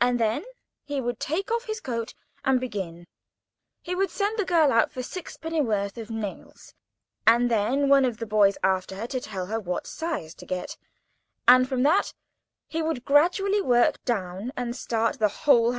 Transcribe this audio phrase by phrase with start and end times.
[0.00, 0.46] And then
[0.86, 3.06] he would take off his coat, and begin.
[3.82, 6.72] He would send the girl out for sixpen'orth of nails,
[7.26, 10.78] and then one of the boys after her to tell her what size to get;
[11.46, 12.14] and, from that,
[12.66, 15.74] he would gradually work down, and start the whole house.